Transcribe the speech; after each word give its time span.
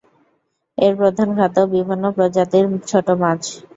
এর 0.77 0.93
প্রধান 0.99 1.29
খাদ্য 1.37 1.57
বিভিন্ন 1.73 2.05
প্রজাতির 2.17 2.65
ছোট 2.89 3.07
মাছ। 3.21 3.41